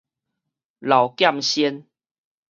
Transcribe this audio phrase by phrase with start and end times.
[0.79, 1.85] 老劍仙